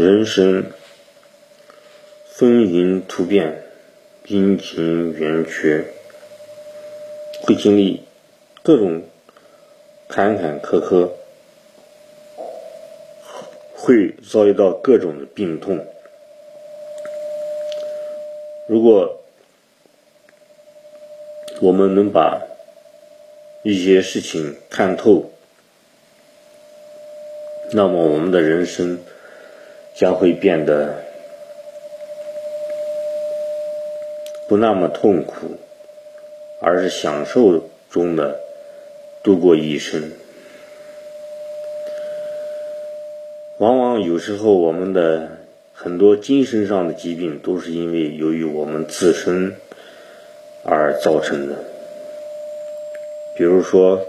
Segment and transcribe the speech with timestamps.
[0.00, 0.64] 人生
[2.24, 3.64] 风云突变，
[4.28, 5.84] 阴晴圆缺，
[7.42, 8.02] 会经历
[8.62, 9.02] 各种
[10.08, 11.10] 坎坎坷坷，
[13.74, 15.86] 会遭遇到各种的病痛。
[18.68, 19.20] 如果
[21.60, 22.40] 我们能把
[23.62, 25.30] 一些事情看透，
[27.72, 28.98] 那么我们的人生
[29.94, 31.04] 将会变得
[34.48, 35.58] 不那么痛苦，
[36.60, 38.40] 而是享受中的
[39.22, 40.10] 度过一生。
[43.58, 45.28] 往往有时候我们的
[45.74, 49.54] 很多精神上的疾病，都是因为由于我们自身
[50.64, 51.56] 而造成的。
[53.36, 54.00] 比如说，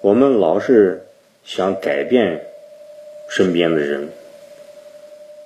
[0.00, 1.04] 我们老是
[1.44, 2.46] 想改变
[3.28, 4.08] 身边的人，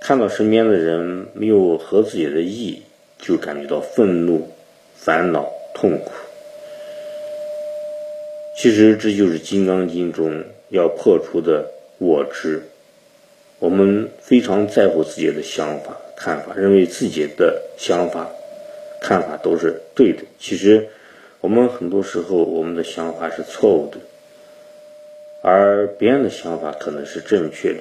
[0.06, 2.80] 看到身边的人没有合自己的意，
[3.18, 4.48] 就感觉到愤怒、
[4.94, 6.12] 烦恼、痛苦。
[8.56, 12.62] 其实这就是《金刚经》中要破除的我执。
[13.58, 18.30] 我们非常在乎自己的想法、看法，认为自己的想法、
[19.00, 20.22] 看法都是对的。
[20.38, 20.86] 其实。
[21.41, 23.98] 我们很多时候，我们的想法是错误的，
[25.42, 27.80] 而别人的想法可能是正确的。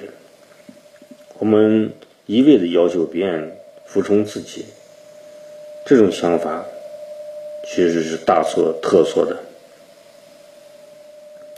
[1.38, 1.90] 我们
[2.26, 4.66] 一味的要求别人服从自己，
[5.84, 6.66] 这种想法
[7.64, 9.36] 其实是大错特错的。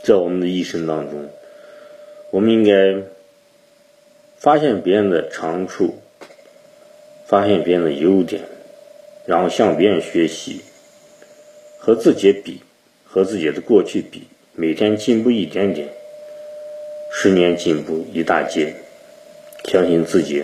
[0.03, 1.29] 在我们的一生当中，
[2.29, 3.01] 我们应该
[4.37, 5.97] 发现别人的长处，
[7.25, 8.43] 发现别人的优点，
[9.25, 10.61] 然后向别人学习。
[11.79, 12.61] 和自己比，
[13.05, 15.87] 和自己的过去比，每天进步一点点，
[17.11, 18.75] 十年进步一大截。
[19.65, 20.43] 相信自己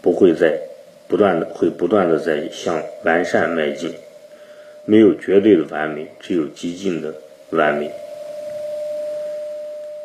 [0.00, 0.58] 不会在
[1.06, 3.94] 不断的会不断的在向完善迈进。
[4.84, 7.12] 没有绝对的完美，只有极尽的
[7.50, 7.90] 完美。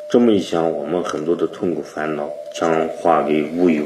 [0.09, 3.85] 这么一想，我们很多的痛苦烦恼将化为乌有，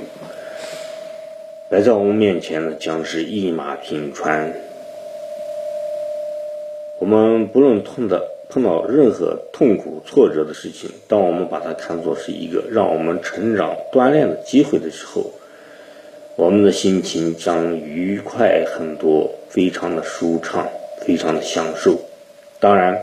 [1.69, 4.51] 摆在我们面前的将是一马平川。
[6.99, 15.29] 我们不论碰到碰到任何痛苦挫折的事情，当我们把它看作是一个让我们成长锻炼的机会的时候，
[16.37, 20.69] 我们的心情将愉快很多，非常的舒畅，
[21.01, 21.99] 非常的享受。
[22.59, 22.95] 当然，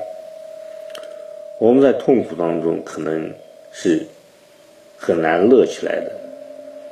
[1.58, 3.28] 我们在痛苦当中可能
[3.72, 4.06] 是
[4.96, 6.12] 很难乐起来的，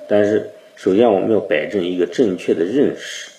[0.08, 3.30] 但是首先我们要摆正一个正确的认识。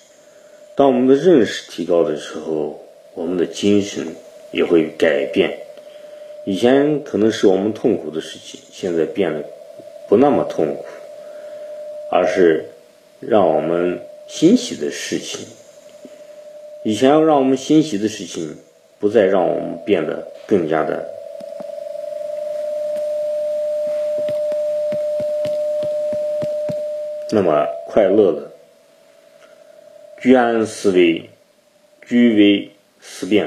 [0.74, 2.82] 当我们的认识提高的时候，
[3.12, 4.06] 我们的精神
[4.50, 5.54] 也会改变，
[6.46, 9.44] 以前可能是我们痛苦的事情，现在变得
[10.08, 10.84] 不那么痛苦，
[12.10, 12.64] 而是
[13.20, 15.46] 让我们欣喜的事情。
[16.84, 18.56] 以前让我们欣喜的事情，
[18.98, 21.06] 不再让我们变得更加的
[27.30, 28.50] 那么快乐了。
[30.20, 31.30] 居安思危，
[32.06, 32.70] 居危。
[33.06, 33.46] 思变，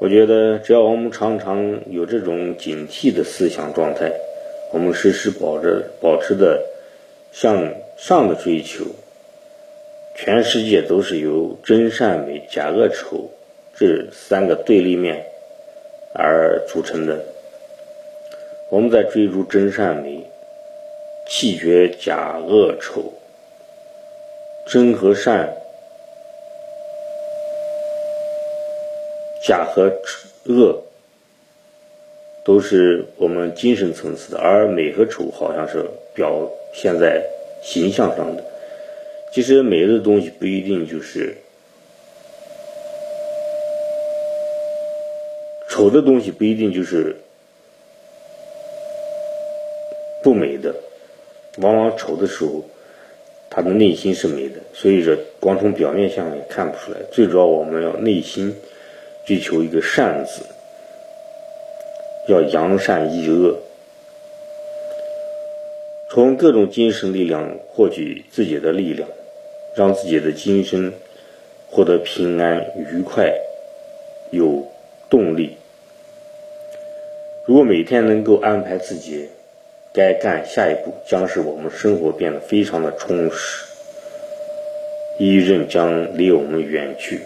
[0.00, 4.10] 我觉得只要我们常常有这种警惕的思想状态，
[4.72, 6.58] 我们时时保着保持的
[7.32, 8.84] 向上的追求，
[10.16, 13.30] 全世界都是由真善美、假恶丑
[13.76, 15.24] 这三个对立面
[16.14, 17.24] 而组成的。
[18.70, 20.22] 我们在追逐真善美，
[21.26, 23.12] 弃绝假恶丑，
[24.66, 25.54] 真和善。
[29.40, 29.90] 假和
[30.46, 30.82] 恶
[32.48, 37.22] 都是我们精神层次的，而美和丑好像是表现在
[37.62, 38.42] 形象上的。
[39.30, 41.36] 其实美的东西不一定就是
[45.68, 47.14] 丑的东西，不一定就是
[50.22, 50.74] 不美的。
[51.58, 52.64] 往往丑的时候，
[53.50, 56.98] 他的内心是美的，所以说光从表面上也看不出来。
[57.12, 58.56] 最主要我们要内心。
[59.26, 60.40] 追求一个善字，
[62.28, 63.56] 要扬善抑恶，
[66.10, 69.08] 从各种精神力量获取自己的力量，
[69.74, 70.92] 让自己的精神
[71.70, 73.32] 获得平安、愉快、
[74.30, 74.62] 有
[75.08, 75.56] 动力。
[77.46, 79.26] 如果每天能够安排自己
[79.94, 83.64] 该干下一步，将使我们生活变得非常的充实，
[85.18, 87.22] 抑郁症将离我们远去。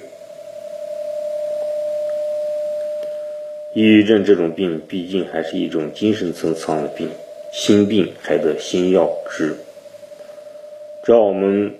[3.74, 7.08] 抑郁症这种病，毕竟还是一种精神层次上的病，
[7.52, 9.56] 心病还得心药治。
[11.04, 11.74] 只要我们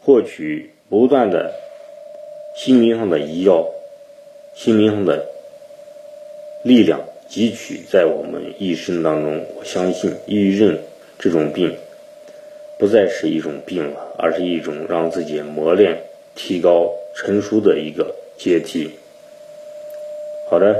[0.00, 1.52] 获取不断的
[2.56, 3.66] 心灵上的医药，
[4.54, 5.26] 心灵上的
[6.62, 10.78] 力量汲取在我们一生当中，我相信抑郁症
[11.18, 11.76] 这种病
[12.78, 15.98] 不再是一种病了，而是一种让自己磨练、
[16.34, 18.90] 提高、成熟的一个阶梯。
[20.50, 20.74] 好的，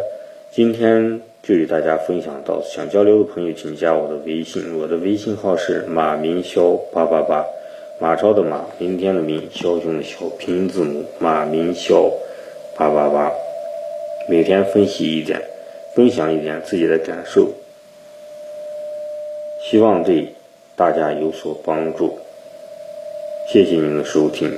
[0.55, 7.45] 今天就与大家分享到，想交流的朋友请加我的微信，我的微信号是马明霄八八八。
[8.01, 12.09] 马超的马，明天的明，枭雄的枭，拼音字母马明霄
[12.77, 13.33] 八八八，
[14.29, 15.43] 每天分析一点，
[15.97, 17.49] 分享一点自己的感受，
[19.61, 20.29] 希望对
[20.77, 22.17] 大家有所帮助。
[23.53, 24.57] 谢谢您的收听。